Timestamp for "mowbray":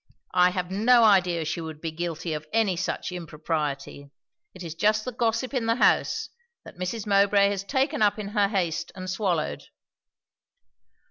7.05-7.49